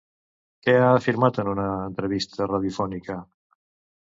Què 0.67 0.73
ha 0.77 0.87
afirmat 0.93 1.37
en 1.43 1.51
una 1.53 1.67
entrevista 1.91 2.49
radiofònica? 2.53 3.19